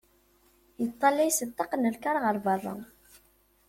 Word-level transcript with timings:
Yeṭṭalay 0.81 1.29
seg 1.33 1.49
ṭṭaq 1.53 1.71
n 1.77 1.89
lkar 1.95 2.17
ɣer 2.23 2.35
berra. 2.45 2.75